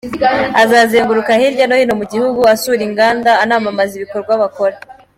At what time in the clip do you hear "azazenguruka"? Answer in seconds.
0.63-1.31